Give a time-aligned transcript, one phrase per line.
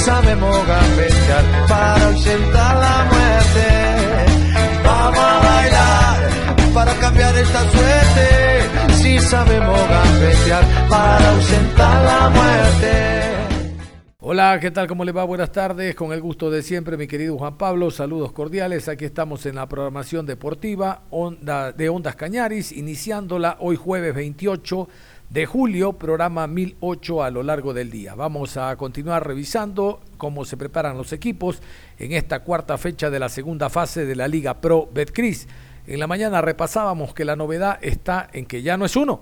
[0.00, 3.66] Sabemos gambetear para ausentar la muerte.
[4.84, 8.94] Vamos a bailar para cambiar esta suerte.
[8.94, 13.30] Si sabemos gambetear para ausentar la muerte.
[14.22, 14.86] Hola, ¿qué tal?
[14.86, 15.24] ¿Cómo le va?
[15.24, 15.94] Buenas tardes.
[15.94, 17.90] Con el gusto de siempre, mi querido Juan Pablo.
[17.90, 18.88] Saludos cordiales.
[18.88, 21.02] Aquí estamos en la programación deportiva
[21.76, 24.88] de Ondas Cañaris, iniciándola hoy jueves 28
[25.30, 28.16] de julio, programa 1008 a lo largo del día.
[28.16, 31.62] Vamos a continuar revisando cómo se preparan los equipos
[32.00, 35.46] en esta cuarta fecha de la segunda fase de la Liga Pro Betcris.
[35.86, 39.20] En la mañana repasábamos que la novedad está en que ya no es uno,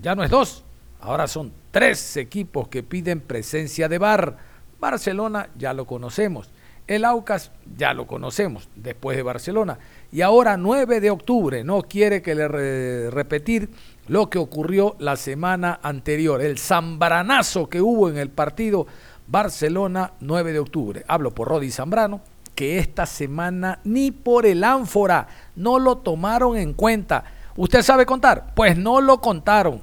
[0.00, 0.64] ya no es dos,
[0.98, 4.38] ahora son tres equipos que piden presencia de bar.
[4.80, 6.50] Barcelona ya lo conocemos,
[6.86, 9.78] el Aucas ya lo conocemos después de Barcelona.
[10.10, 13.68] Y ahora 9 de octubre, no quiere que le repetir
[14.08, 18.86] lo que ocurrió la semana anterior, el zambranazo que hubo en el partido
[19.26, 21.04] Barcelona 9 de octubre.
[21.06, 22.20] Hablo por Rodi Zambrano,
[22.54, 27.24] que esta semana ni por el ánfora no lo tomaron en cuenta.
[27.56, 28.52] ¿Usted sabe contar?
[28.54, 29.82] Pues no lo contaron.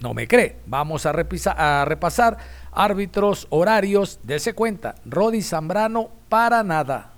[0.00, 0.56] No me cree.
[0.66, 2.38] Vamos a, repasar
[2.72, 4.20] árbitros, horarios.
[4.22, 4.94] Dese cuenta.
[5.04, 7.12] Rodi Zambrano para nada.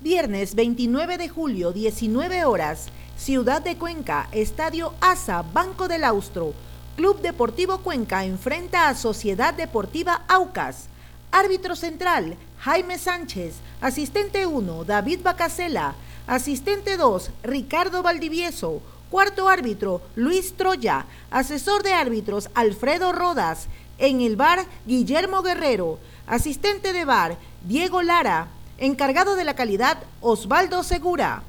[0.00, 2.88] Viernes 29 de julio, 19 horas.
[3.22, 6.54] Ciudad de Cuenca, Estadio ASA, Banco del Austro.
[6.96, 10.88] Club Deportivo Cuenca enfrenta a Sociedad Deportiva Aucas.
[11.30, 13.54] Árbitro central, Jaime Sánchez.
[13.80, 15.94] Asistente 1, David Bacasela.
[16.26, 18.82] Asistente 2, Ricardo Valdivieso.
[19.08, 21.06] Cuarto árbitro, Luis Troya.
[21.30, 23.68] Asesor de árbitros, Alfredo Rodas.
[23.98, 26.00] En el bar, Guillermo Guerrero.
[26.26, 28.48] Asistente de bar, Diego Lara.
[28.78, 31.44] Encargado de la calidad, Osvaldo Segura.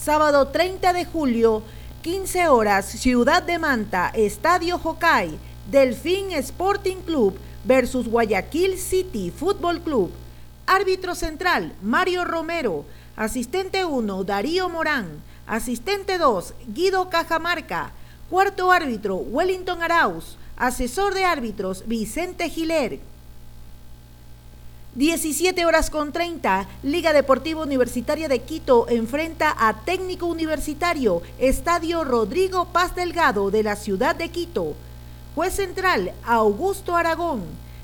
[0.00, 1.62] Sábado 30 de julio,
[2.02, 5.36] 15 horas, Ciudad de Manta, Estadio Jocay,
[5.68, 10.12] Delfín Sporting Club versus Guayaquil City Fútbol Club.
[10.66, 12.84] Árbitro central, Mario Romero.
[13.16, 15.22] Asistente 1, Darío Morán.
[15.46, 17.90] Asistente 2, Guido Cajamarca.
[18.30, 20.36] Cuarto árbitro, Wellington Arauz.
[20.56, 23.00] Asesor de árbitros, Vicente Giler.
[24.96, 32.68] 17 horas con 30, Liga Deportiva Universitaria de Quito enfrenta a Técnico Universitario, Estadio Rodrigo
[32.72, 34.74] Paz Delgado de la ciudad de Quito.
[35.34, 37.42] Juez central, Augusto Aragón.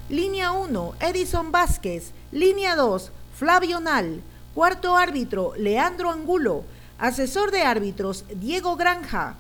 [0.09, 2.13] Línea 1, Edison Vázquez.
[2.31, 4.23] Línea 2, Flavio Nal.
[4.55, 6.65] Cuarto árbitro, Leandro Angulo.
[6.99, 9.37] Asesor de árbitros, Diego Granja.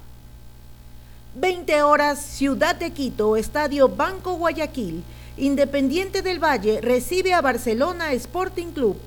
[1.34, 5.02] 20 horas, Ciudad de Quito, Estadio Banco Guayaquil.
[5.38, 8.98] Independiente del Valle recibe a Barcelona Sporting Club.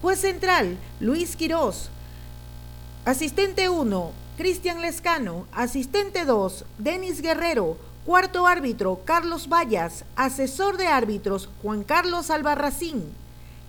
[0.00, 1.90] Juez central, Luis Quirós.
[3.04, 5.46] Asistente 1, Cristian Lescano.
[5.52, 7.76] Asistente 2, Denis Guerrero.
[8.06, 10.06] Cuarto árbitro, Carlos Vallas.
[10.16, 13.12] Asesor de árbitros, Juan Carlos Albarracín.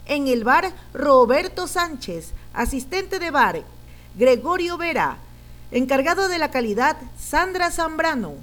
[0.05, 2.31] En el bar, Roberto Sánchez.
[2.53, 3.61] Asistente de bar,
[4.16, 5.17] Gregorio Vera.
[5.72, 8.34] Encargado de la calidad, Sandra Zambrano.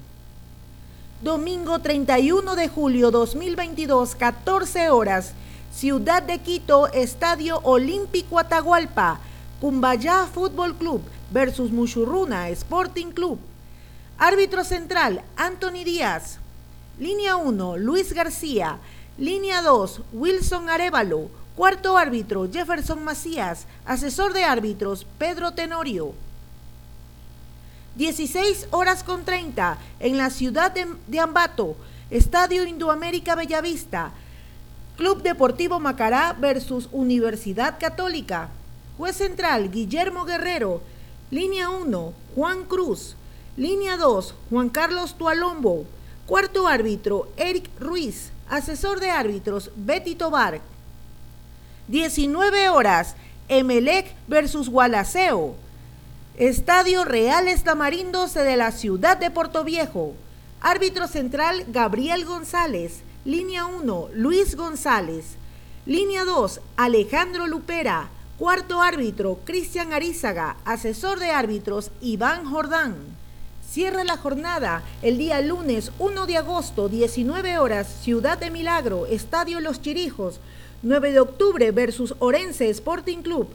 [1.23, 5.33] Domingo 31 de julio 2022, 14 horas.
[5.75, 9.19] Ciudad de Quito, Estadio Olímpico Atahualpa.
[9.61, 13.41] Cumbayá Fútbol Club versus Muchurruna Sporting Club.
[14.19, 16.39] Árbitro central, Anthony Díaz.
[16.97, 18.79] Línea 1, Luis García.
[19.19, 21.29] Línea 2, Wilson Arevalo.
[21.57, 23.67] Cuarto árbitro, Jefferson Macías.
[23.85, 26.15] Asesor de árbitros, Pedro Tenorio.
[27.97, 31.77] 16 horas con 30 en la ciudad de, Ambato,
[32.11, 34.13] Estadio Indoamérica Bellavista,
[34.99, 38.51] Club Deportivo Macará versus Universidad Católica.
[38.99, 40.83] Juez central, Guillermo Guerrero.
[41.31, 43.17] Línea 1, Juan Cruz.
[43.57, 45.85] Línea 2, Juan Carlos Tualombo.
[46.27, 48.31] Cuarto árbitro, Eric Ruiz.
[48.49, 50.61] Asesor de árbitros, Betty Tobar.
[51.89, 53.17] 19 horas,
[53.49, 55.57] Emelec versus Gualaceo.
[56.39, 59.33] Estadio Reales Tamarindos de la ciudad de
[59.65, 60.13] Viejo.
[60.61, 63.01] Árbitro central Gabriel González.
[63.25, 65.37] Línea 1 Luis González.
[65.87, 68.11] Línea 2 Alejandro Lupera.
[68.39, 70.59] Cuarto árbitro, Cristian Arizaga.
[70.67, 72.97] Asesor de árbitros, Iván Jordán.
[73.67, 79.61] Cierra la jornada el día lunes 1 de agosto, 19 horas, Ciudad de Milagro, Estadio
[79.61, 80.41] Los Chirijos.
[80.83, 83.49] 9 de octubre versus Orense Sporting Club.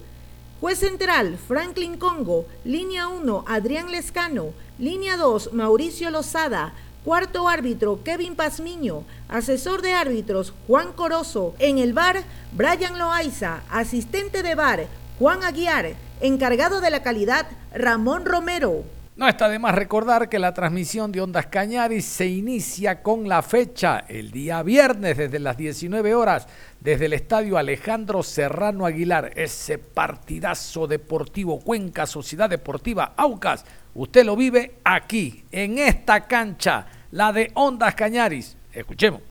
[0.62, 2.46] Juez central, Franklin Congo.
[2.64, 4.54] Línea 1, Adrián Lescano.
[4.78, 6.76] Línea 2, Mauricio Lozada.
[7.04, 9.04] Cuarto árbitro, Kevin Pazmiño.
[9.28, 11.56] Asesor de árbitros, Juan Corozo.
[11.58, 12.22] En el bar,
[12.52, 13.64] Brian Loaiza.
[13.72, 14.86] Asistente de bar,
[15.18, 15.96] Juan Aguiar.
[16.20, 18.84] Encargado de la calidad, Ramón Romero.
[19.18, 23.42] No está de más recordar que la transmisión de Ondas Cañaris se inicia con la
[23.42, 26.48] fecha el día viernes desde las 19 horas
[26.80, 29.34] desde el estadio Alejandro Serrano Aguilar.
[29.36, 33.66] Ese partidazo deportivo Cuenca Sociedad Deportiva Aucas.
[33.96, 38.56] Usted lo vive aquí, en esta cancha, la de Ondas Cañaris.
[38.72, 39.31] Escuchemos.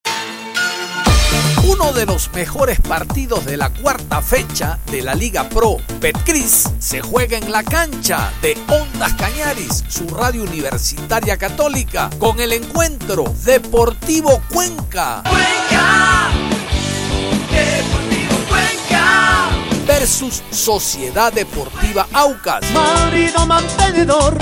[1.72, 7.00] Uno de los mejores partidos de la cuarta fecha de la Liga Pro Betcris se
[7.00, 14.42] juega en la cancha de Ondas Cañaris, su radio universitaria católica, con el encuentro Deportivo
[14.52, 15.22] Cuenca.
[15.22, 16.30] ¡Cuenca!
[17.52, 19.50] Deportivo Cuenca
[19.86, 22.64] versus Sociedad Deportiva Aucas.
[22.72, 24.36] Marido mantenedor,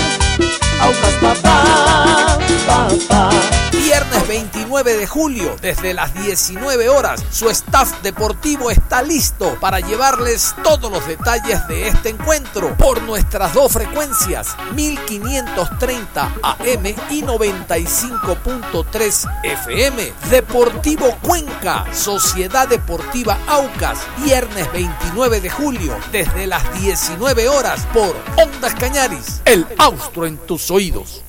[0.81, 3.58] Aucas papá, papá.
[3.71, 10.53] Viernes 29 de julio, desde las 19 horas, su staff deportivo está listo para llevarles
[10.63, 20.13] todos los detalles de este encuentro por nuestras dos frecuencias, 1530 AM y 95.3 FM.
[20.29, 28.73] Deportivo Cuenca, Sociedad Deportiva Aucas, viernes 29 de julio, desde las 19 horas por Ondas
[28.75, 31.23] Cañaris, el austro en tus oídos.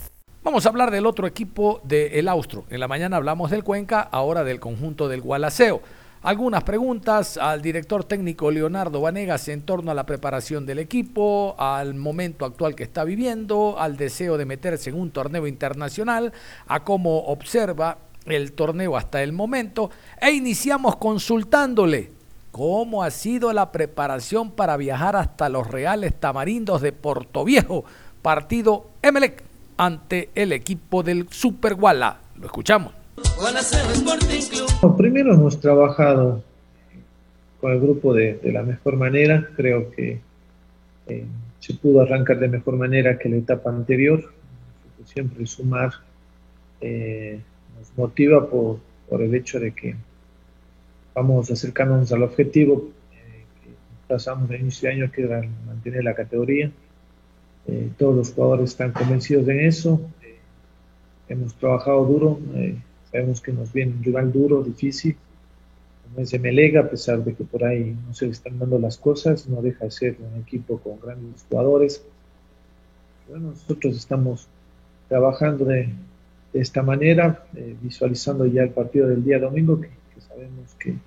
[0.50, 2.64] Vamos a hablar del otro equipo del Austro.
[2.70, 5.80] En la mañana hablamos del Cuenca, ahora del conjunto del Gualaceo.
[6.22, 11.94] Algunas preguntas al director técnico Leonardo Vanegas en torno a la preparación del equipo, al
[11.94, 16.32] momento actual que está viviendo, al deseo de meterse en un torneo internacional,
[16.66, 22.10] a cómo observa el torneo hasta el momento e iniciamos consultándole
[22.50, 27.84] cómo ha sido la preparación para viajar hasta los Reales Tamarindos de Portoviejo,
[28.20, 29.49] partido Emelec
[29.80, 32.20] ante el equipo del Super Guala.
[32.38, 32.92] Lo escuchamos.
[34.98, 36.44] primero hemos trabajado
[37.62, 39.48] con el grupo de, la mejor manera.
[39.56, 40.20] Creo que
[41.06, 41.24] eh,
[41.60, 44.30] se pudo arrancar de mejor manera que la etapa anterior.
[45.06, 45.92] Siempre sumar
[46.82, 47.40] eh,
[47.78, 48.80] nos motiva por,
[49.10, 49.96] el hecho de que
[51.14, 53.70] vamos acercándonos al objetivo eh, que
[54.06, 56.70] pasamos de inicio de año, que era mantener la categoría.
[57.66, 60.00] Eh, todos los jugadores están convencidos de eso.
[60.22, 60.38] Eh,
[61.28, 62.76] hemos trabajado duro, eh,
[63.10, 65.16] sabemos que nos viene un rival duro, difícil,
[66.04, 68.96] como es Melega, a pesar de que por ahí no se le están dando las
[68.96, 72.02] cosas, no deja de ser un equipo con grandes jugadores.
[73.28, 74.48] Bueno, nosotros estamos
[75.08, 75.90] trabajando de,
[76.52, 77.44] esta manera,
[77.80, 79.88] visualizando ya el partido del día domingo, que,
[80.20, 80.98] sabemos que en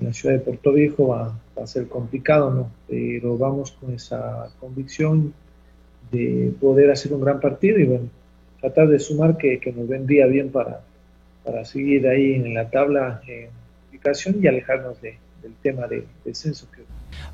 [0.00, 2.70] la ciudad de Puerto Viejo va, va, a ser complicado, ¿no?
[2.88, 5.34] Pero vamos con esa convicción
[6.12, 8.08] de poder hacer un gran partido y bueno,
[8.60, 10.80] tratar de sumar que, nos vendría bien para,
[11.44, 13.48] para seguir ahí en la tabla en
[13.90, 15.16] ubicación y alejarnos del
[15.62, 16.66] tema de descenso.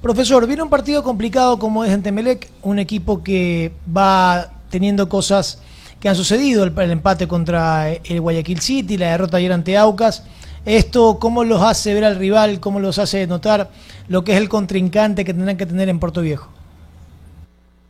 [0.00, 5.62] Profesor, viene un partido complicado como es en Temelec, un equipo que va teniendo cosas
[6.00, 10.24] que han sucedido, el, empate contra el Guayaquil City, la derrota ayer ante Aucas.
[10.64, 12.60] Esto, ¿cómo los hace ver al rival?
[12.60, 13.70] ¿Cómo los hace notar
[14.06, 16.50] lo que es el contrincante que tendrán que tener en Puerto Viejo?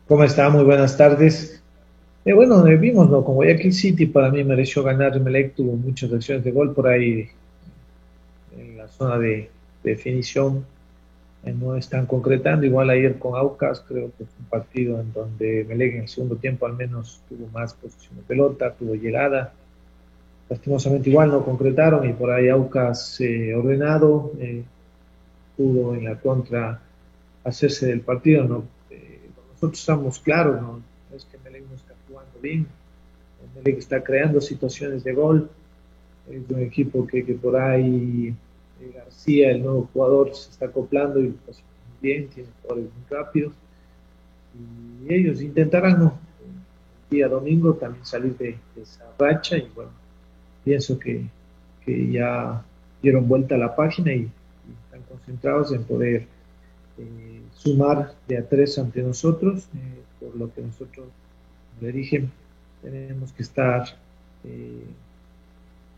[0.08, 0.48] ¿Cómo está?
[0.48, 1.62] Muy buenas tardes.
[2.24, 3.22] Eh, bueno, eh, vimos, ¿no?
[3.22, 5.20] Con Guayaquil City para mí mereció ganar.
[5.20, 7.28] Melec tuvo muchas acciones de gol por ahí
[8.56, 9.50] en la zona de,
[9.84, 10.64] definición.
[11.44, 12.64] Eh, no están concretando.
[12.64, 16.36] Igual ayer con Aucas, creo que fue un partido en donde Melec en el segundo
[16.36, 19.52] tiempo al menos tuvo más posición de pelota, tuvo llegada.
[20.48, 23.20] Lastimosamente igual no concretaron y por ahí Aucas
[23.54, 24.32] ordenado
[25.54, 26.80] pudo en la contra
[27.44, 28.77] hacerse del partido, ¿no?
[29.60, 30.80] Nosotros estamos claros, ¿no?
[31.14, 32.66] es que Melec no está jugando bien,
[33.56, 35.50] Melec está creando situaciones de gol,
[36.30, 38.34] es un equipo que, que por ahí
[38.80, 41.60] eh, García, el nuevo jugador, se está acoplando y pues,
[42.00, 43.52] bien, tiene jugadores muy rápidos,
[44.54, 46.18] y ellos intentarán ¿no?
[46.44, 49.90] el día domingo también salir de, esa racha y bueno,
[50.64, 51.26] pienso que,
[51.84, 52.62] que, ya
[53.02, 54.30] dieron vuelta a la página y,
[54.84, 56.26] están concentrados en poder
[56.98, 61.06] eh, sumar de a tres ante nosotros, eh, por lo que nosotros,
[61.80, 62.24] le dije,
[62.82, 63.84] tenemos que estar
[64.44, 64.84] eh,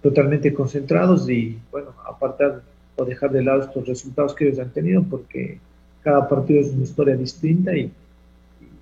[0.03, 2.63] totalmente concentrados y, bueno, apartar
[2.97, 5.59] o dejar de lado estos resultados que ellos han tenido, porque
[6.03, 7.93] cada partido es una historia distinta y,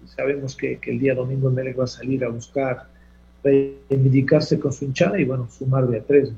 [0.06, 2.86] sabemos que, el día domingo Melec va a salir a buscar
[3.44, 6.32] reivindicarse con su hinchada y bueno, sumar de a tres.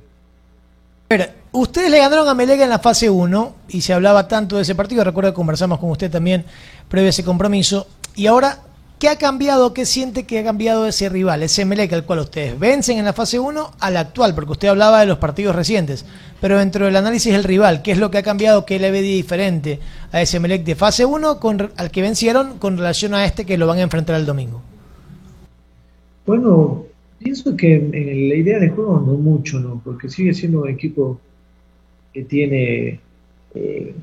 [1.52, 4.74] Ustedes le ganaron a Melec en la fase 1 y se hablaba tanto de ese
[4.74, 6.44] partido, recuerdo que conversamos con usted también
[6.88, 8.60] previo a ese compromiso, y ahora
[9.00, 9.72] ¿Qué ha cambiado?
[9.72, 13.14] ¿Qué siente que ha cambiado ese rival, ese Melec al cual ustedes vencen en la
[13.14, 14.34] fase 1 al actual?
[14.34, 16.04] Porque usted hablaba de los partidos recientes,
[16.38, 18.66] pero dentro del análisis del rival, ¿qué es lo que ha cambiado?
[18.66, 19.80] ¿Qué le ve diferente
[20.12, 23.56] a ese Melec de fase 1 con, al que vencieron con relación a este que
[23.56, 24.60] lo van a enfrentar el domingo?
[26.26, 26.84] Bueno,
[27.20, 29.80] pienso que en la idea de juego no mucho, ¿no?
[29.82, 31.18] Porque sigue siendo un equipo
[32.12, 33.00] que tiene
[33.54, 33.94] eh,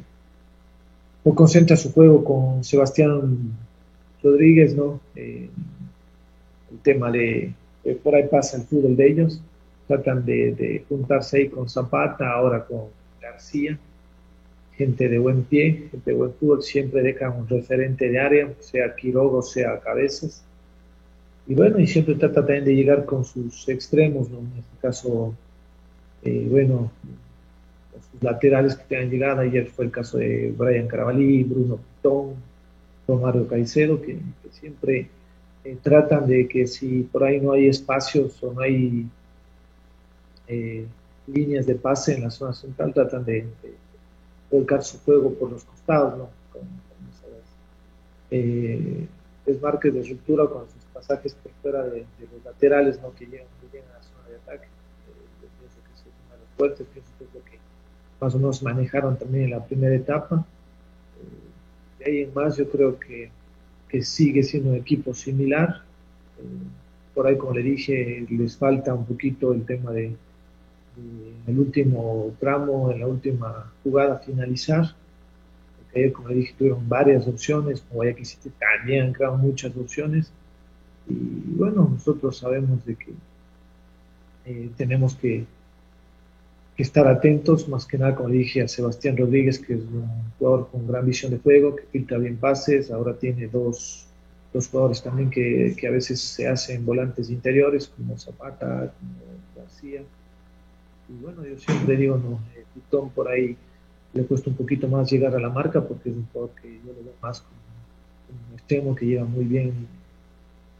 [1.36, 3.54] concentra su juego con Sebastián
[4.24, 5.00] Rodríguez, ¿no?
[5.16, 5.50] Eh,
[6.72, 7.54] el tema de,
[8.04, 9.42] por ahí pasa el fútbol de ellos,
[9.88, 12.86] tratan de, juntarse ahí con Zapata, ahora con
[13.22, 13.78] García,
[14.76, 18.96] gente de buen pie, gente de buen fútbol, siempre dejan un referente de área, sea
[18.96, 20.44] Quirogo, sea Cabezas.
[21.48, 24.40] Y bueno, y siempre trata también de llegar con sus extremos, ¿no?
[24.40, 25.34] En este caso,
[26.24, 26.92] eh, bueno,
[28.02, 32.36] sus laterales que tengan llegada, ayer fue el caso de Brian Carabalí, Bruno Pitón,
[33.16, 34.20] Mario Caicedo, que,
[34.52, 35.10] siempre
[35.64, 39.08] eh, tratan de que si por ahí no hay espacios o no hay
[40.48, 40.86] eh,
[41.28, 43.46] líneas de pase en la zona central, tratan de,
[44.50, 46.30] volcar su juego por los costados, ¿no?
[46.52, 46.62] Con,
[48.30, 49.08] eh,
[49.46, 53.14] desmarques de ruptura con sus pasajes por fuera de, los laterales, ¿no?
[53.14, 54.68] Que llegan muy bien a la zona de ataque.
[55.42, 57.60] yo pienso que es uno de los fuertes, pienso que es lo que
[58.20, 60.46] más o menos manejaron también en la primera etapa
[62.08, 63.32] ahí en más yo creo que,
[64.02, 65.82] sigue siendo un equipo similar.
[66.38, 66.44] Eh,
[67.16, 70.16] por ahí, como le dije, les falta un poquito el tema de,
[71.48, 74.94] el último tramo, en la última jugada finalizar.
[75.78, 79.76] Porque ayer, como le dije, tuvieron varias opciones, como Guayaquil City también han creado muchas
[79.76, 80.32] opciones.
[81.10, 83.14] Y bueno, nosotros sabemos de que
[84.46, 85.46] eh, tenemos que
[86.78, 90.08] que estar atentos, más que nada, como dije, a Sebastián Rodríguez, que es un
[90.38, 94.06] jugador con gran visión de juego, que filtra bien pases, ahora tiene dos,
[94.54, 99.12] dos jugadores también que, que, a veces se hacen volantes interiores, como Zapata, como
[99.56, 100.04] García.
[101.10, 103.58] Y bueno, yo siempre digo, no, eh, Pitón por ahí
[104.14, 106.94] le cuesta un poquito más llegar a la marca, porque es un jugador que yo
[106.94, 107.58] lo veo más como,
[108.30, 109.88] un extremo que lleva muy bien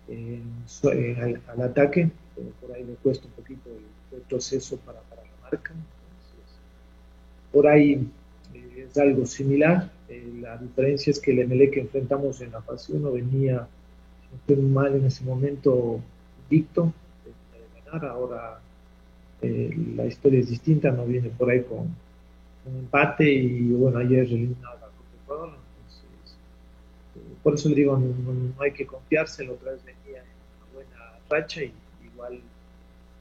[0.10, 5.00] eh, al, ataque, pero por ahí le cuesta un poquito el, el proceso para
[7.52, 8.08] por ahí
[8.54, 9.90] eh, es algo similar.
[10.10, 13.68] Eh, la diferencia es que el MLE que enfrentamos en la fase 1 venía
[14.48, 16.00] muy mal en ese momento
[16.44, 16.94] invicto,
[17.26, 18.06] de ganar.
[18.06, 18.60] Ahora
[19.42, 24.26] eh, la historia es distinta, no viene por ahí con un empate y bueno, ayer
[24.26, 24.88] eliminado la
[25.26, 26.38] Copa entonces
[27.44, 30.28] por eso le digo, no, hay que confiarse, la otra vez venía en
[30.58, 31.72] una buena racha y
[32.04, 32.40] igual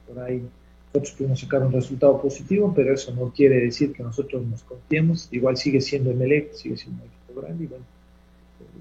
[0.07, 0.47] por ahí
[0.97, 5.27] nosotros pudimos sacar un resultado positivo, pero eso no quiere decir que nosotros nos confiemos.
[5.31, 7.85] Igual sigue siendo Emelec, sigue siendo un equipo grande y bueno,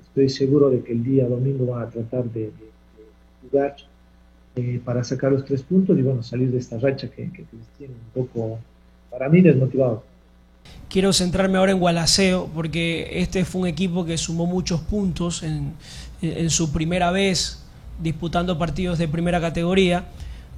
[0.02, 2.50] estoy seguro de que el día domingo van a tratar de,
[3.42, 3.76] jugar
[4.56, 7.44] eh, para sacar los tres puntos y bueno, salir de esta racha que, que
[7.76, 8.58] tiene un poco,
[9.10, 10.02] para mí, desmotivado.
[10.88, 15.74] Quiero centrarme ahora en Gualaceo, porque este fue un equipo que sumó muchos puntos en,
[16.22, 17.62] en su primera vez
[18.02, 20.06] disputando partidos de primera categoría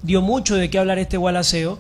[0.03, 1.79] dio mucho de qué hablar este Gualaceo.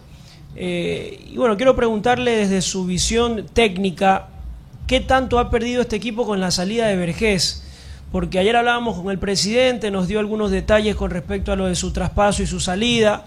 [0.56, 4.28] Eh, y bueno, quiero preguntarle desde su visión técnica,
[4.86, 7.62] ¿qué tanto ha perdido este equipo con la salida de Vergés?
[8.10, 11.74] Porque ayer hablábamos con el presidente, nos dio algunos detalles con respecto a lo de
[11.74, 13.24] su traspaso y su salida.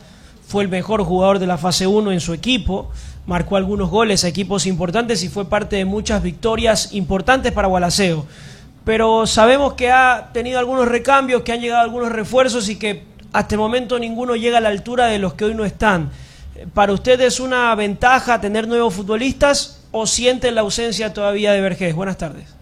[0.48, 2.90] Fue el mejor jugador de la fase 1 en su equipo,
[3.26, 8.26] marcó algunos goles a equipos importantes y fue parte de muchas victorias importantes para Gualaceo.
[8.84, 13.04] Pero sabemos que ha tenido algunos recambios, que han llegado algunos refuerzos y que
[13.34, 16.10] hasta el momento ninguno llega a la altura de los que hoy no están.
[16.74, 21.96] ¿Para usted es una ventaja tener nuevos futbolistas o siente la ausencia todavía de Vergés?
[21.96, 22.56] Buenas tardes.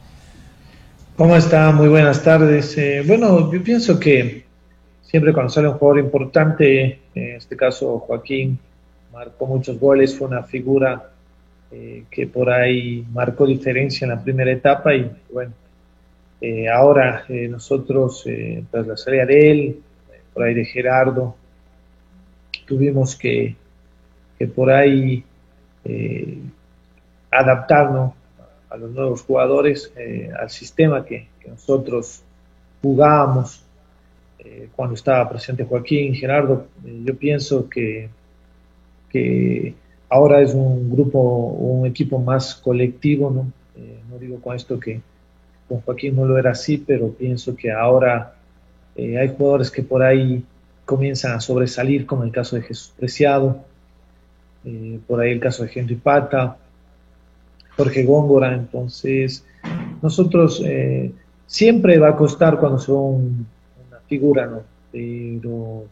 [1.17, 1.71] ¿Cómo está?
[1.71, 2.77] Muy buenas tardes.
[2.77, 4.45] Eh, bueno, yo pienso que
[5.01, 8.57] siempre cuando sale un jugador importante, en este caso Joaquín,
[9.11, 11.09] marcó muchos goles, fue una figura
[11.71, 15.51] eh, que por ahí marcó diferencia en la primera etapa y bueno,
[16.39, 18.23] eh, ahora nosotros,
[18.71, 19.79] tras la salida de él,
[20.39, 21.35] por ahí de Gerardo.
[22.65, 23.57] Tuvimos que,
[24.55, 25.21] por ahí
[25.83, 26.39] eh,
[27.29, 28.13] adaptarnos
[28.69, 32.21] a los nuevos jugadores, eh, al sistema que, nosotros
[32.81, 33.65] jugábamos
[34.37, 36.67] eh, cuando estaba presente Joaquín, Gerardo.
[36.85, 38.07] yo pienso que,
[39.09, 39.73] que
[40.07, 43.51] ahora es un grupo, un equipo más colectivo, ¿no?
[44.09, 45.01] no digo con esto que,
[45.67, 48.38] con Joaquín no lo era así, pero pienso que ahora
[48.99, 50.43] eh, hay jugadores que por ahí
[50.83, 53.63] comienzan a sobresalir, como el caso de Jesús Preciado,
[54.65, 56.57] eh, por ahí el caso de Henry Pata,
[57.77, 59.45] Jorge Góngora, entonces
[60.01, 61.13] nosotros eh,
[61.47, 63.37] siempre va a costar cuando se una
[64.09, 64.63] figura, ¿no?
[64.91, 65.85] Pero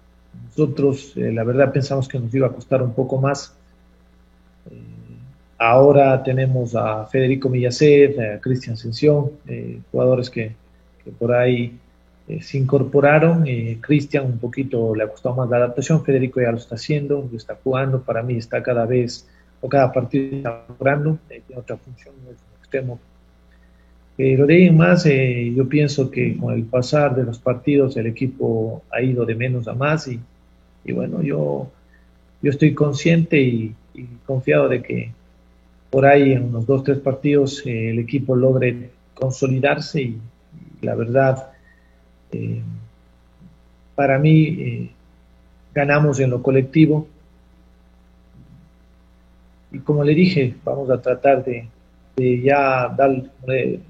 [0.43, 3.55] nosotros la verdad pensamos que nos iba a costar un poco más.
[5.57, 9.31] ahora tenemos a Federico Millaset, a Cristian Ascensión,
[9.91, 10.53] jugadores que,
[11.05, 11.79] que por ahí
[12.27, 13.47] eh, se incorporaron.
[13.47, 17.27] Eh, Cristian un poquito le ha costado más la adaptación, Federico ya lo está haciendo,
[17.29, 19.27] lo está jugando, para mí está cada vez,
[19.61, 22.99] o cada partido está jugando, eh, tiene otra función, es un extremo.
[24.17, 28.07] Pero de ahí en más, yo pienso que con el pasar de los partidos el
[28.07, 30.19] equipo ha ido de menos a más y,
[30.83, 31.69] y bueno, yo,
[32.41, 33.75] yo estoy consciente y,
[34.25, 35.11] confiado de que
[35.89, 40.19] por ahí en unos dos, tres partidos el equipo logre consolidarse y
[40.81, 41.51] la verdad
[42.31, 42.61] eh,
[43.95, 44.91] para mí, eh,
[45.73, 47.07] ganamos en lo colectivo.
[49.71, 51.67] Y como le dije, vamos a tratar de,
[52.41, 53.11] ya dar,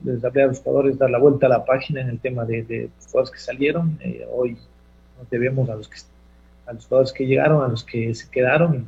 [0.03, 2.89] les hablé a los jugadores, dar la vuelta a la página en el tema de,
[2.95, 3.97] los jugadores que salieron.
[4.01, 4.57] Eh, hoy
[5.17, 5.97] nos debemos a los, que,
[6.65, 8.85] a los jugadores que llegaron, a los que se quedaron.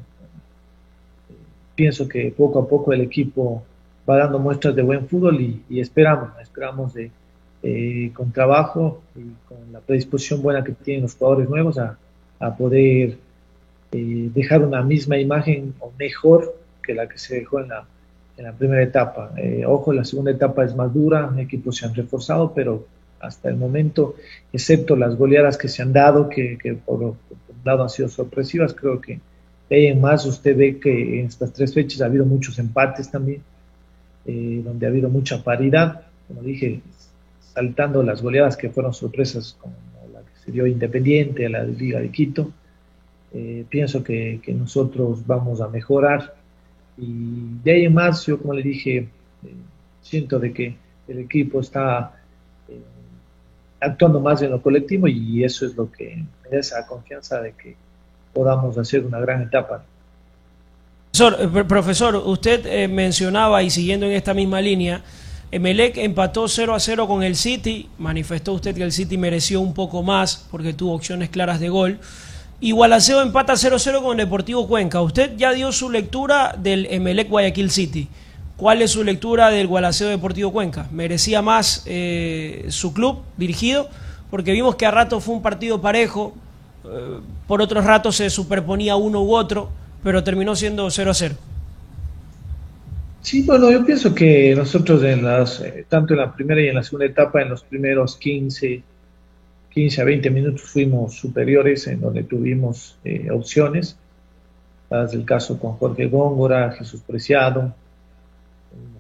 [1.75, 3.63] pienso que poco a poco el equipo
[4.09, 7.11] va dando muestras de buen fútbol y, y esperamos, esperamos de,
[7.61, 11.97] eh, con trabajo y con la predisposición buena que tienen los jugadores nuevos a,
[12.57, 13.17] poder
[13.91, 17.83] eh, dejar una misma imagen o mejor que la que se dejó en la,
[18.37, 19.33] en la primera etapa.
[19.35, 22.85] Eh, ojo, la segunda etapa es más dura, equipos se han reforzado, pero
[23.19, 24.15] hasta el momento,
[24.53, 27.17] excepto las goleadas que se han dado, que, por, un
[27.65, 29.19] lado han sido sorpresivas, creo que
[29.69, 33.11] de ahí en más usted ve que en estas tres fechas ha habido muchos empates
[33.11, 33.43] también,
[34.25, 36.03] donde ha habido mucha paridad.
[36.27, 36.81] Como dije,
[37.53, 39.73] saltando las goleadas que fueron sorpresas como
[40.13, 42.51] la que se dio Independiente, a la Liga de Quito,
[43.31, 46.33] eh, pienso que, nosotros vamos a mejorar
[46.97, 49.07] y de ahí en más yo como le dije eh,
[50.01, 50.75] siento de que
[51.07, 52.19] el equipo está
[52.67, 52.81] eh,
[53.79, 57.51] actuando más en lo colectivo y eso es lo que me da esa confianza de
[57.51, 57.75] que
[58.33, 59.83] podamos hacer una gran etapa.
[61.11, 65.03] Profesor, profesor usted mencionaba y siguiendo en esta misma línea,
[65.51, 67.89] Emelec empató 0 a 0 con el City.
[67.97, 71.99] Manifestó usted que el City mereció un poco más porque tuvo opciones claras de gol.
[72.61, 75.01] Y Gualaceo empata 0-0 con Deportivo Cuenca.
[75.01, 78.09] Usted ya dio su lectura del Emelec Guayaquil City.
[78.57, 80.87] ¿Cuál es su lectura del Gualaceo Deportivo Cuenca?
[80.91, 83.87] ¿Merecía más eh, su club dirigido?
[84.29, 86.33] Porque vimos que a rato fue un partido parejo,
[86.83, 89.69] eh, por otros ratos se superponía uno u otro,
[90.03, 91.35] pero terminó siendo 0 a 0.
[93.21, 96.75] Sí, bueno, yo pienso que nosotros en las, eh, tanto en la primera y en
[96.75, 98.81] la segunda etapa, en los primeros 15,
[99.69, 103.97] 15 a 20 minutos fuimos superiores en donde tuvimos eh, opciones.
[104.89, 107.73] Es el caso con Jorge Góngora, Jesús Preciado,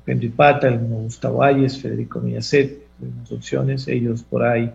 [0.05, 3.87] Henry Pata, el Gustavo Ayes, Federico Millaset, tuvimos opciones.
[3.87, 4.69] Ellos por ahí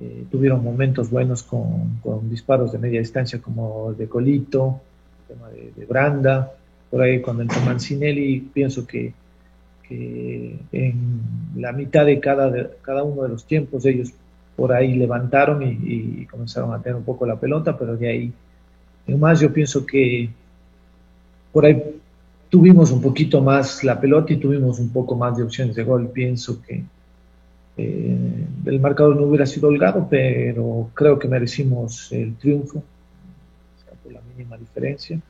[0.00, 4.80] eh, tuvieron momentos buenos con, disparos de media distancia como el de Colito,
[5.28, 6.52] el tema de Branda
[6.92, 9.14] por ahí con el Mancinelli, pienso que,
[9.88, 11.20] en
[11.56, 14.12] la mitad de cada, cada uno de los tiempos ellos
[14.56, 18.32] por ahí levantaron y, comenzaron a tener un poco la pelota, pero de ahí
[19.06, 20.28] en más yo pienso que
[21.50, 21.82] por ahí
[22.50, 26.10] tuvimos un poquito más la pelota y tuvimos un poco más de opciones de gol.
[26.10, 26.84] Pienso que
[27.78, 32.82] eh, el marcador no hubiera sido holgado, pero creo que merecimos el triunfo,
[34.02, 35.20] por la mínima diferencia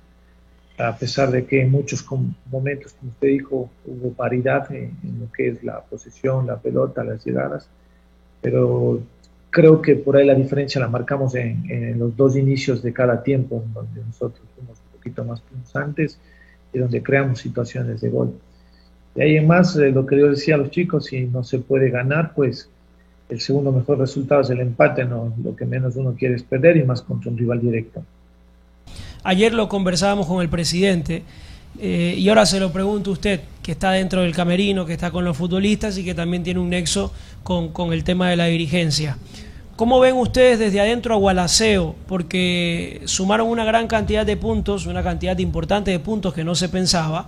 [0.78, 2.04] a pesar de que en muchos
[2.50, 7.24] momentos, como usted dijo, hubo paridad en, lo que es la posesión, la pelota, las
[7.24, 7.68] llegadas,
[8.40, 9.00] pero
[9.50, 13.62] creo que por ahí la diferencia la marcamos en, los dos inicios de cada tiempo,
[13.74, 16.18] donde nosotros fuimos un poquito más punzantes
[16.72, 18.34] y donde creamos situaciones de gol.
[19.14, 21.58] De ahí en más, eh, lo que yo decía a los chicos, si no se
[21.58, 22.70] puede ganar, pues
[23.28, 26.78] el segundo mejor resultado es el empate, no, lo que menos uno quiere es perder
[26.78, 28.02] y más contra un rival directo.
[29.24, 31.22] Ayer lo conversábamos con el presidente
[31.78, 35.10] eh, y ahora se lo pregunto a usted, que está dentro del camerino, que está
[35.10, 39.16] con los futbolistas y que también tiene un nexo con, el tema de la dirigencia.
[39.76, 41.94] ¿Cómo ven ustedes desde adentro a Gualaceo?
[42.06, 46.68] Porque sumaron una gran cantidad de puntos, una cantidad importante de puntos que no se
[46.68, 47.26] pensaba.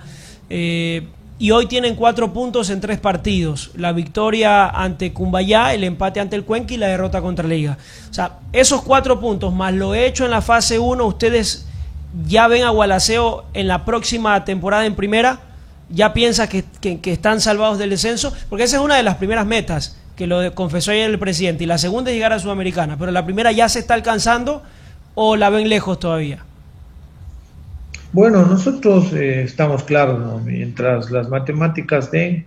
[0.50, 1.06] Eh,
[1.38, 3.70] y hoy tienen cuatro puntos en tres partidos.
[3.76, 7.78] La victoria ante Cumbayá, el empate ante el Cuenca y la derrota contra Liga.
[8.08, 11.66] O sea, esos cuatro puntos más lo hecho en la fase 1, ustedes
[12.26, 15.40] ya ven a Gualaceo en la próxima temporada en primera,
[15.90, 16.64] ya piensas que,
[17.04, 20.92] están salvados del descenso, porque esa es una de las primeras metas que lo confesó
[20.92, 23.80] ayer el presidente, y la segunda es llegar a Sudamericana, pero la primera ya se
[23.80, 24.62] está alcanzando
[25.14, 26.44] o la ven lejos todavía.
[28.12, 32.46] Bueno, nosotros eh, estamos claros, mientras las matemáticas den,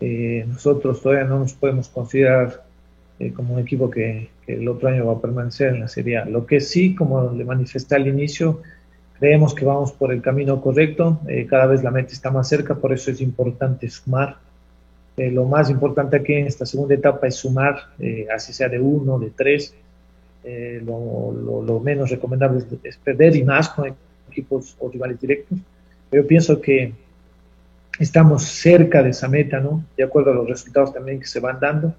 [0.00, 2.64] eh, nosotros todavía no nos podemos considerar
[3.18, 6.18] eh, como un equipo que, que, el otro año va a permanecer en la Serie
[6.18, 6.26] A.
[6.26, 8.60] Lo que sí, como le manifesté al inicio,
[9.20, 12.92] creemos que vamos por el camino correcto, cada vez la meta está más cerca, por
[12.92, 14.38] eso es importante sumar.
[15.16, 17.76] lo más importante aquí en esta segunda etapa es sumar,
[18.34, 19.74] así sea de uno, de tres.
[20.42, 23.94] Lo, lo, lo, menos recomendable es perder y más con
[24.30, 25.58] equipos o rivales directos.
[26.10, 26.94] Yo pienso que
[27.98, 29.84] estamos cerca de esa meta, ¿no?
[29.96, 31.94] De acuerdo a los resultados también que se van dando.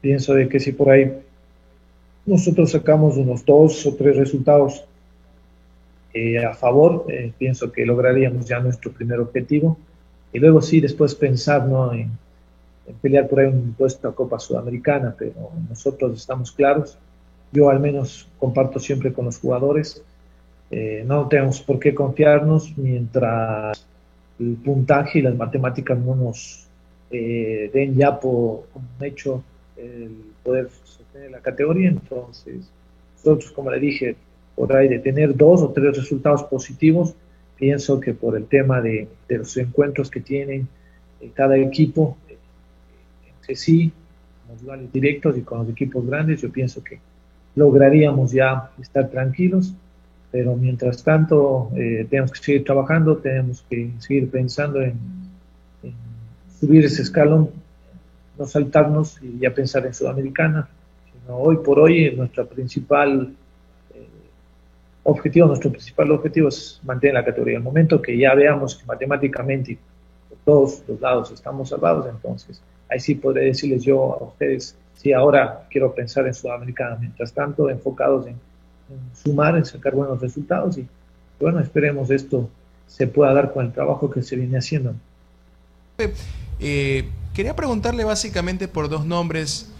[0.00, 1.12] Pienso de que si por ahí
[2.24, 4.84] nosotros sacamos unos dos o tres resultados
[6.14, 9.78] eh, a favor, eh, pienso que lograríamos ya nuestro primer objetivo.
[10.32, 11.92] Y luego sí, después pensar ¿no?
[11.92, 12.10] en,
[12.86, 16.98] en pelear por ahí un puesto a Copa Sudamericana, pero nosotros estamos claros.
[17.52, 20.02] Yo al menos comparto siempre con los jugadores
[20.72, 23.86] eh, no tenemos por qué confiarnos mientras
[24.40, 26.66] el puntaje y las matemáticas no nos
[27.10, 29.44] eh, den ya por un hecho
[29.76, 31.90] el poder sostener la categoría.
[31.90, 32.70] Entonces,
[33.16, 34.16] nosotros, como le dije,
[34.54, 37.14] por ahí de tener dos o tres resultados positivos,
[37.56, 40.68] pienso que por el tema de, los encuentros que tienen
[41.34, 42.16] cada equipo
[43.38, 43.92] entre sí,
[44.42, 46.98] con los rivales directos y con los equipos grandes, yo pienso que
[47.54, 49.74] lograríamos ya estar tranquilos
[50.32, 54.94] pero mientras tanto eh, tenemos que seguir trabajando, tenemos que seguir pensando en,
[56.58, 57.50] subir ese escalón,
[58.38, 60.68] no saltarnos y ya pensar en Sudamericana,
[61.12, 63.34] sino hoy por hoy nuestro principal
[65.04, 67.56] objetivo, nuestro principal objetivo es mantener la categoría.
[67.56, 69.78] El momento que ya veamos que matemáticamente
[70.28, 75.12] por todos los lados estamos salvados, entonces ahí sí podré decirles yo a ustedes, sí,
[75.12, 78.36] ahora quiero pensar en Sudamericana, mientras tanto enfocados en
[79.14, 80.86] sumar, en sacar buenos resultados y
[81.40, 82.48] bueno, esperemos esto
[82.86, 84.94] se pueda dar con el trabajo que se viene haciendo.
[86.60, 89.71] Eh, quería preguntarle básicamente por dos nombres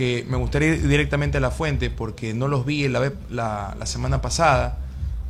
[0.00, 3.84] que me gustaría ir directamente a la fuente porque no los vi la, la, la
[3.84, 4.78] semana pasada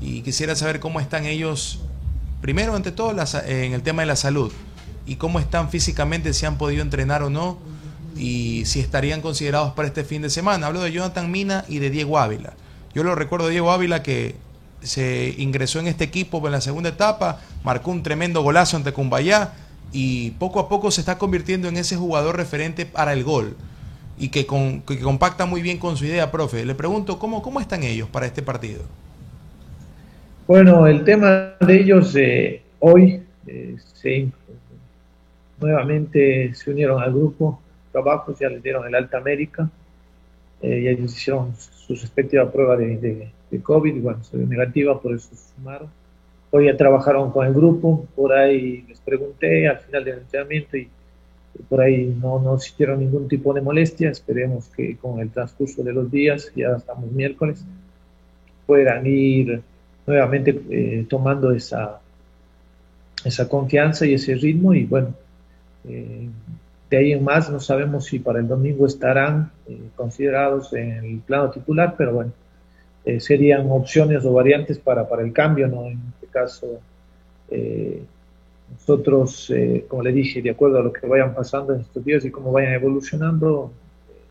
[0.00, 1.80] y quisiera saber cómo están ellos,
[2.40, 3.10] primero ante todo
[3.46, 4.52] en el tema de la salud
[5.06, 7.58] y cómo están físicamente, si han podido entrenar o no
[8.16, 10.68] y si estarían considerados para este fin de semana.
[10.68, 12.52] Hablo de Jonathan Mina y de Diego Ávila.
[12.94, 14.36] Yo lo recuerdo Diego Ávila que
[14.82, 19.52] se ingresó en este equipo en la segunda etapa, marcó un tremendo golazo ante Cumbayá
[19.92, 23.56] y poco a poco se está convirtiendo en ese jugador referente para el gol
[24.20, 26.66] y que, compacta muy bien con su idea, profe.
[26.66, 28.82] Le pregunto, ¿cómo, cómo están ellos para este partido?
[30.46, 33.76] Bueno, el tema de ellos eh, hoy eh,
[35.58, 37.60] nuevamente se unieron al grupo
[37.92, 39.70] trabajo, ya les dieron el Alta América,
[40.60, 45.30] eh, ya hicieron su respectiva prueba de, de, COVID, y bueno, salió negativa, por eso
[45.56, 45.88] sumaron.
[46.50, 50.88] Hoy ya trabajaron con el grupo, por ahí les pregunté al final del entrenamiento y,
[51.68, 54.10] por ahí no, no existieron ningún tipo de molestia.
[54.10, 57.64] Esperemos que con el transcurso de los días, ya estamos miércoles,
[58.66, 59.62] puedan ir
[60.06, 62.00] nuevamente eh, tomando esa,
[63.24, 65.14] esa confianza y ese ritmo y bueno,
[65.88, 66.28] eh,
[66.90, 71.18] de ahí en más no sabemos si para el domingo estarán eh, considerados en el
[71.20, 72.32] plano titular, pero bueno,
[73.04, 75.86] eh, serían opciones o variantes para, para el cambio, ¿no?
[75.86, 76.80] En este caso,
[78.70, 79.52] eh, nosotros,
[79.88, 82.52] como le dije, de acuerdo a lo que vayan pasando en estos días y cómo
[82.52, 83.72] vayan evolucionando,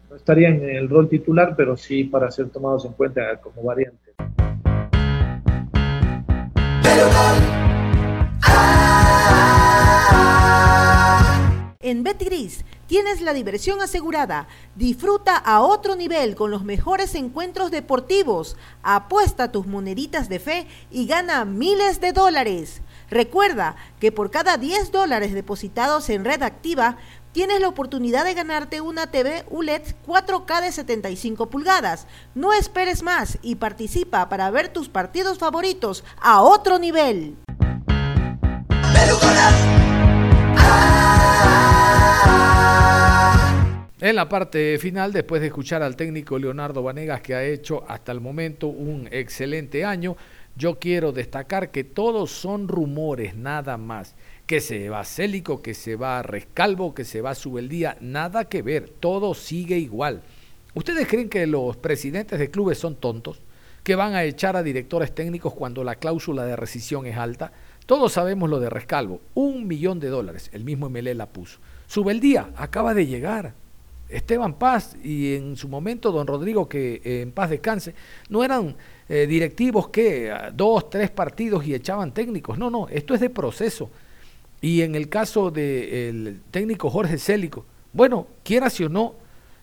[0.10, 4.16] no estarían en el rol titular, pero sí para ser tomados en cuenta como variantes.
[11.82, 14.48] En Betgris tienes la diversión asegurada.
[14.76, 18.58] Disfruta a otro nivel con los mejores encuentros deportivos.
[18.84, 22.82] Apuesta tus moneditas de fe y gana miles de dólares.
[23.10, 26.98] Recuerda que por cada 10 dólares depositados en red activa,
[27.32, 32.08] tienes la oportunidad de ganarte una TV ULED 4K de 75 pulgadas.
[32.36, 37.36] No esperes más y participa para ver tus partidos favoritos a otro nivel.
[44.02, 48.14] En la parte final, después de escuchar al técnico Leonardo Vanegas, que ha hecho hasta
[48.14, 50.16] el momento un excelente año,
[50.60, 54.14] yo quiero destacar que todos son rumores, nada más.
[54.46, 58.90] Que se va Célico, que se va Rescalvo, que se va Subeldía, nada que ver,
[58.90, 60.22] todo sigue igual.
[60.74, 63.42] ¿Ustedes creen que los presidentes de clubes son tontos?
[63.84, 67.54] ¿Que van a echar a directores técnicos cuando la cláusula de rescisión es alta?
[67.86, 71.60] Todos sabemos lo de Rescalvo, un millón de dólares, el mismo MLE la puso.
[71.88, 73.54] Subeldía acaba de llegar.
[74.10, 77.94] Esteban Paz y en su momento don Rodrigo, que eh, en paz descanse,
[78.28, 78.76] no eran
[79.10, 82.58] eh, directivos que dos, tres partidos y echaban técnicos.
[82.58, 83.90] No, no, esto es de proceso.
[84.62, 89.16] Y en el caso del técnico Jorge Célico, bueno, quiera si o no,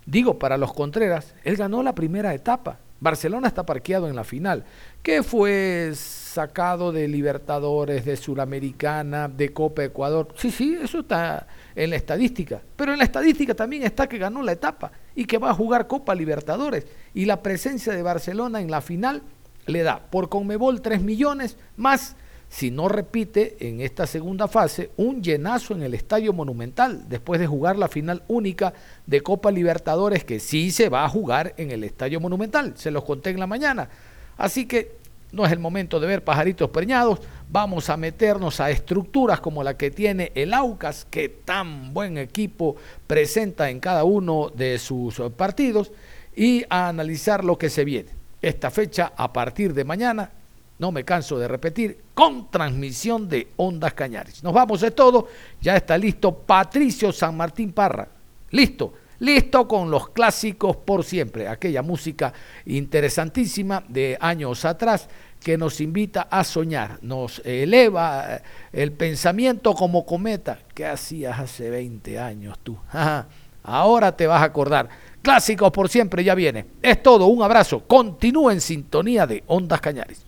[0.04, 2.80] digo, para los Contreras, él ganó la primera etapa.
[2.98, 4.64] Barcelona está parqueado en la final,
[5.02, 10.28] que fue sacado de Libertadores, de Suramericana, de Copa Ecuador.
[10.36, 12.62] Sí, sí, eso está en la estadística.
[12.74, 15.86] Pero en la estadística también está que ganó la etapa y que va a jugar
[15.86, 16.86] Copa Libertadores.
[17.12, 19.22] Y la presencia de Barcelona en la final
[19.66, 22.16] le da por Conmebol 3 millones más
[22.48, 27.46] si no repite en esta segunda fase un llenazo en el Estadio Monumental después de
[27.46, 28.72] jugar la final única
[29.06, 33.04] de Copa Libertadores que sí se va a jugar en el Estadio Monumental, se los
[33.04, 33.88] conté en la mañana.
[34.36, 34.96] Así que
[35.32, 39.76] no es el momento de ver pajaritos preñados, vamos a meternos a estructuras como la
[39.76, 42.76] que tiene el Aucas, que tan buen equipo
[43.06, 45.92] presenta en cada uno de sus partidos,
[46.34, 48.15] y a analizar lo que se viene.
[48.40, 50.30] Esta fecha a partir de mañana
[50.78, 54.42] no me canso de repetir, con transmisión de Ondas Cañares.
[54.42, 55.28] Nos vamos de todo,
[55.60, 58.08] ya está listo Patricio San Martín Parra.
[58.50, 62.32] Listo, listo con los clásicos por siempre, aquella música
[62.66, 65.08] interesantísima de años atrás
[65.42, 68.40] que nos invita a soñar, nos eleva
[68.72, 70.58] el pensamiento como cometa.
[70.74, 72.76] ¿Qué hacías hace 20 años tú?
[73.66, 74.88] Ahora te vas a acordar.
[75.20, 76.66] Clásicos por siempre ya viene.
[76.80, 77.82] Es todo, un abrazo.
[77.86, 80.24] Continúa en sintonía de Ondas Cañares.